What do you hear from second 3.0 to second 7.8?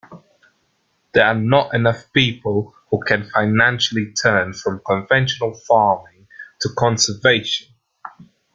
can financially turn from conventional farming to conservation.